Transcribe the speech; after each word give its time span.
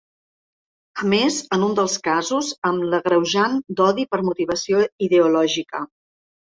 A 1.03 1.09
més, 1.13 1.37
en 1.57 1.65
un 1.67 1.75
dels 1.81 1.99
casos, 2.09 2.51
amb 2.71 2.89
l’agreujant 2.95 3.63
d’odi 3.79 4.09
per 4.15 4.25
motivació 4.33 4.85
ideològica. 5.11 5.89